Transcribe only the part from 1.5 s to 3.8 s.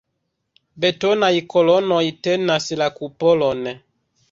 kolonoj tenas la kupolon.